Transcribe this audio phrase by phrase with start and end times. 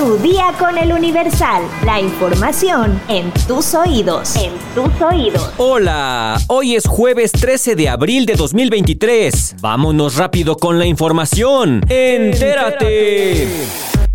[0.00, 1.62] Tu día con el Universal.
[1.84, 4.34] La información en tus oídos.
[4.34, 5.52] En tus oídos.
[5.58, 9.56] Hola, hoy es jueves 13 de abril de 2023.
[9.60, 11.82] Vámonos rápido con la información.
[11.86, 13.46] Entérate.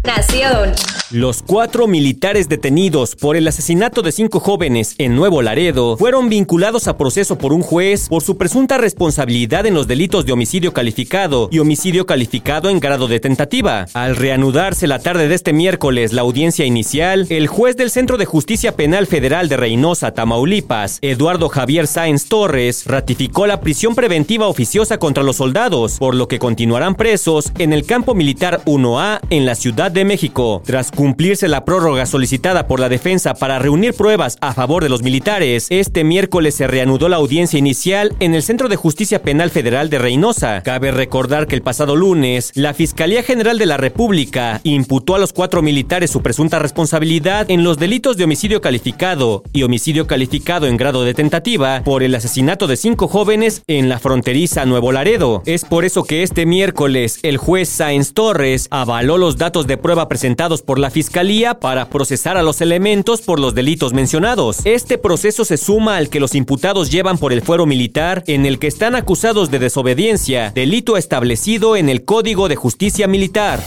[0.04, 0.74] Nación.
[1.12, 6.88] Los cuatro militares detenidos por el asesinato de cinco jóvenes en Nuevo Laredo fueron vinculados
[6.88, 11.48] a proceso por un juez por su presunta responsabilidad en los delitos de homicidio calificado
[11.52, 13.86] y homicidio calificado en grado de tentativa.
[13.94, 18.26] Al reanudarse la tarde de este miércoles la audiencia inicial, el juez del Centro de
[18.26, 24.98] Justicia Penal Federal de Reynosa, Tamaulipas, Eduardo Javier Sáenz Torres, ratificó la prisión preventiva oficiosa
[24.98, 29.54] contra los soldados, por lo que continuarán presos en el campo militar 1A en la
[29.54, 30.64] Ciudad de México.
[30.66, 35.04] Tras cumplirse la prórroga solicitada por la defensa para reunir pruebas a favor de los
[35.04, 39.90] militares, este miércoles se reanudó la audiencia inicial en el Centro de Justicia Penal Federal
[39.90, 40.64] de Reynosa.
[40.64, 45.34] Cabe recordar que el pasado lunes, la Fiscalía General de la República imputó a los
[45.34, 50.78] cuatro militares su presunta responsabilidad en los delitos de homicidio calificado y homicidio calificado en
[50.78, 55.44] grado de tentativa por el asesinato de cinco jóvenes en la fronteriza Nuevo Laredo.
[55.46, 60.08] Es por eso que este miércoles el juez Sáenz Torres avaló los datos de prueba
[60.08, 64.60] presentados por la la Fiscalía para procesar a los elementos por los delitos mencionados.
[64.66, 68.60] Este proceso se suma al que los imputados llevan por el fuero militar en el
[68.60, 73.64] que están acusados de desobediencia, delito establecido en el Código de Justicia Militar.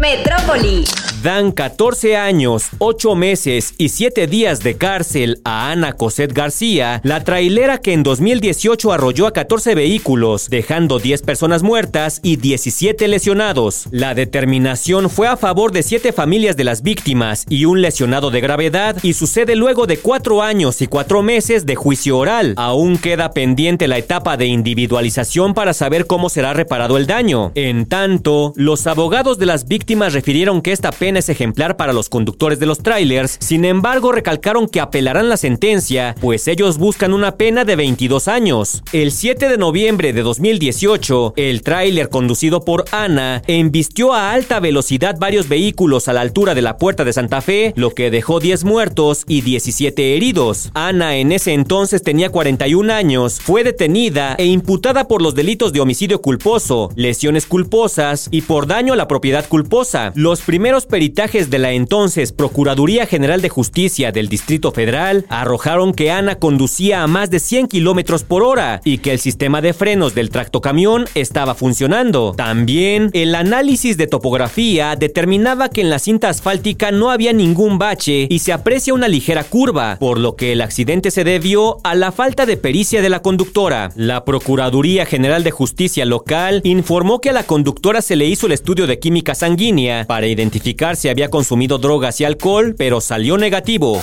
[0.00, 0.86] Metrópoli.
[1.22, 7.24] Dan 14 años, 8 meses y 7 días de cárcel a Ana Coset García, la
[7.24, 13.88] trailera que en 2018 arrolló a 14 vehículos, dejando 10 personas muertas y 17 lesionados.
[13.90, 18.40] La determinación fue a favor de 7 familias de las víctimas y un lesionado de
[18.40, 22.54] gravedad y sucede luego de 4 años y 4 meses de juicio oral.
[22.56, 27.50] Aún queda pendiente la etapa de individualización para saber cómo será reparado el daño.
[27.56, 32.08] En tanto, los abogados de las víctimas refirieron que esta pena es ejemplar para los
[32.08, 37.36] conductores de los trailers, sin embargo recalcaron que apelarán la sentencia, pues ellos buscan una
[37.36, 38.82] pena de 22 años.
[38.92, 45.16] El 7 de noviembre de 2018, el tráiler conducido por Ana embistió a alta velocidad
[45.18, 48.64] varios vehículos a la altura de la puerta de Santa Fe, lo que dejó 10
[48.64, 50.70] muertos y 17 heridos.
[50.74, 55.80] Ana en ese entonces tenía 41 años, fue detenida e imputada por los delitos de
[55.80, 60.12] homicidio culposo, lesiones culposas y por daño a la propiedad culposa.
[60.14, 66.10] Los primeros peritajes de la entonces Procuraduría General de Justicia del Distrito Federal arrojaron que
[66.10, 70.16] Ana conducía a más de 100 kilómetros por hora y que el sistema de frenos
[70.16, 72.34] del tractocamión estaba funcionando.
[72.36, 78.26] También, el análisis de topografía determinaba que en la cinta asfáltica no había ningún bache
[78.28, 82.10] y se aprecia una ligera curva, por lo que el accidente se debió a la
[82.10, 83.92] falta de pericia de la conductora.
[83.94, 88.52] La Procuraduría General de Justicia local informó que a la conductora se le hizo el
[88.52, 94.02] estudio de química sanguínea para identificar si había consumido drogas y alcohol, pero salió negativo.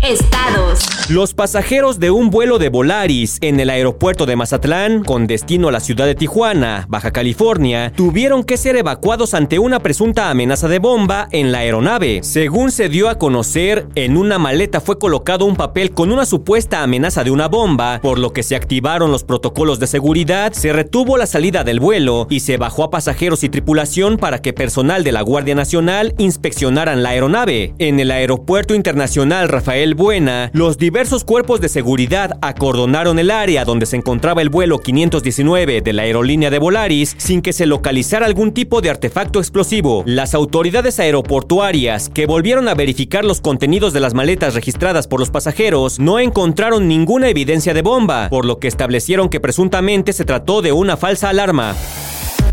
[0.00, 0.99] Estados.
[1.10, 5.72] Los pasajeros de un vuelo de Volaris en el aeropuerto de Mazatlán, con destino a
[5.72, 10.78] la ciudad de Tijuana, Baja California, tuvieron que ser evacuados ante una presunta amenaza de
[10.78, 12.20] bomba en la aeronave.
[12.22, 16.84] Según se dio a conocer, en una maleta fue colocado un papel con una supuesta
[16.84, 21.16] amenaza de una bomba, por lo que se activaron los protocolos de seguridad, se retuvo
[21.16, 25.10] la salida del vuelo y se bajó a pasajeros y tripulación para que personal de
[25.10, 27.74] la Guardia Nacional inspeccionaran la aeronave.
[27.80, 33.86] En el aeropuerto internacional Rafael Buena, los diversos cuerpos de seguridad acordonaron el área donde
[33.86, 38.52] se encontraba el vuelo 519 de la aerolínea de Volaris sin que se localizara algún
[38.52, 40.02] tipo de artefacto explosivo.
[40.04, 45.30] Las autoridades aeroportuarias, que volvieron a verificar los contenidos de las maletas registradas por los
[45.30, 50.60] pasajeros, no encontraron ninguna evidencia de bomba, por lo que establecieron que presuntamente se trató
[50.60, 51.74] de una falsa alarma.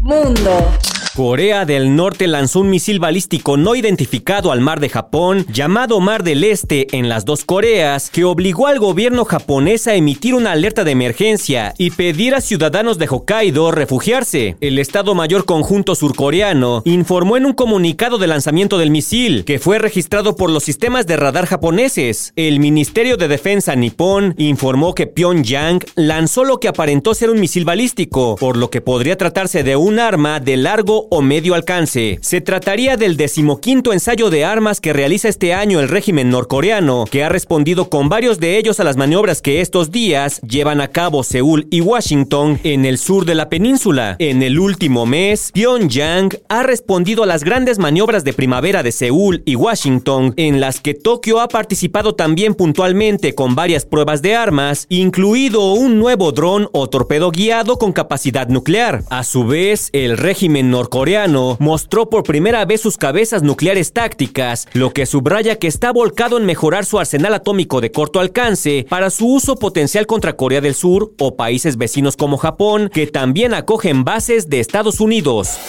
[0.02, 0.72] Mundo.
[1.18, 6.22] Corea del Norte lanzó un misil balístico no identificado al mar de Japón, llamado Mar
[6.22, 10.84] del Este, en las dos Coreas, que obligó al gobierno japonés a emitir una alerta
[10.84, 14.58] de emergencia y pedir a ciudadanos de Hokkaido refugiarse.
[14.62, 19.80] El Estado Mayor Conjunto Surcoreano informó en un comunicado de lanzamiento del misil, que fue
[19.80, 22.32] registrado por los sistemas de radar japoneses.
[22.36, 27.66] El Ministerio de Defensa nipón informó que Pyongyang lanzó lo que aparentó ser un misil
[27.66, 32.20] balístico, por lo que podría tratarse de un arma de largo o medio alcance.
[32.22, 37.24] Se trataría del decimoquinto ensayo de armas que realiza este año el régimen norcoreano, que
[37.24, 41.24] ha respondido con varios de ellos a las maniobras que estos días llevan a cabo
[41.24, 44.16] Seúl y Washington en el sur de la península.
[44.20, 49.44] En el último mes, Pyongyang ha respondido a las grandes maniobras de primavera de Seúl
[49.46, 54.88] y Washington, en las que Tokio ha participado también puntualmente con varias pruebas de armas,
[54.90, 59.04] incluido un nuevo dron o torpedo guiado con capacidad nuclear.
[59.10, 64.68] A su vez, el régimen norcoreano norcoreano mostró por primera vez sus cabezas nucleares tácticas,
[64.74, 69.12] lo que subraya que está volcado en mejorar su arsenal atómico de corto alcance para
[69.12, 74.06] su uso potencial contra Corea del Sur o países vecinos como Japón, que también acogen
[74.06, 75.60] bases de Estados Unidos.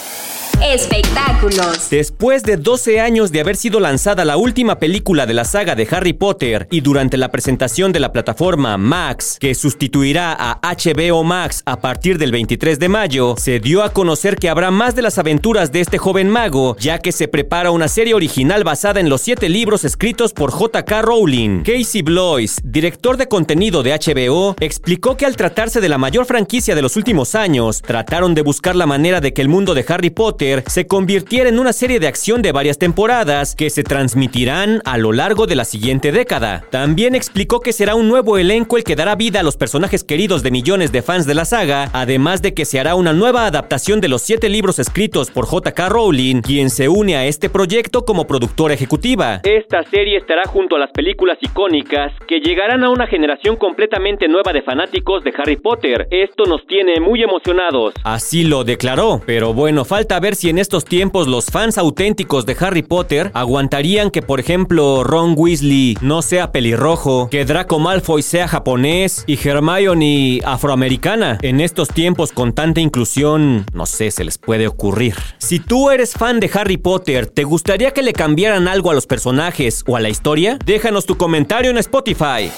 [0.63, 1.89] Espectáculos.
[1.89, 5.87] Después de 12 años de haber sido lanzada la última película de la saga de
[5.89, 11.63] Harry Potter y durante la presentación de la plataforma Max, que sustituirá a HBO Max
[11.65, 15.17] a partir del 23 de mayo, se dio a conocer que habrá más de las
[15.17, 19.21] aventuras de este joven mago, ya que se prepara una serie original basada en los
[19.21, 21.01] siete libros escritos por J.K.
[21.03, 21.63] Rowling.
[21.63, 26.75] Casey Blois, director de contenido de HBO, explicó que al tratarse de la mayor franquicia
[26.75, 30.09] de los últimos años, trataron de buscar la manera de que el mundo de Harry
[30.09, 34.97] Potter se convirtiera en una serie de acción de varias temporadas que se transmitirán a
[34.97, 36.63] lo largo de la siguiente década.
[36.69, 40.43] También explicó que será un nuevo elenco el que dará vida a los personajes queridos
[40.43, 44.01] de millones de fans de la saga, además de que se hará una nueva adaptación
[44.01, 45.89] de los siete libros escritos por J.K.
[45.89, 49.41] Rowling, quien se une a este proyecto como productora ejecutiva.
[49.43, 54.53] Esta serie estará junto a las películas icónicas que llegarán a una generación completamente nueva
[54.53, 56.07] de fanáticos de Harry Potter.
[56.11, 57.93] Esto nos tiene muy emocionados.
[58.03, 62.55] Así lo declaró, pero bueno, falta ver si en estos tiempos los fans auténticos de
[62.61, 68.47] Harry Potter aguantarían que, por ejemplo, Ron Weasley no sea pelirrojo, que Draco Malfoy sea
[68.47, 71.39] japonés y Hermione afroamericana.
[71.41, 75.15] En estos tiempos con tanta inclusión, no sé, se les puede ocurrir.
[75.39, 79.07] Si tú eres fan de Harry Potter, ¿te gustaría que le cambiaran algo a los
[79.07, 80.57] personajes o a la historia?
[80.65, 82.49] Déjanos tu comentario en Spotify.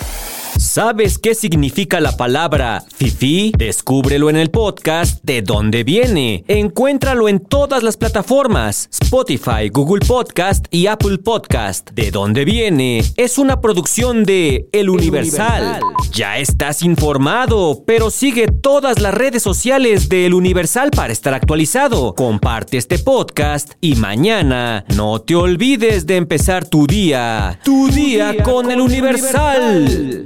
[0.57, 3.51] ¿Sabes qué significa la palabra fifi?
[3.57, 6.43] Descúbrelo en el podcast De dónde viene.
[6.47, 11.91] Encuéntralo en todas las plataformas: Spotify, Google Podcast y Apple Podcast.
[11.91, 15.79] De dónde viene es una producción de El Universal.
[16.11, 22.15] Ya estás informado, pero sigue todas las redes sociales de El Universal para estar actualizado.
[22.15, 27.59] Comparte este podcast y mañana no te olvides de empezar tu día.
[27.63, 30.25] Tu, día, con, El Universal.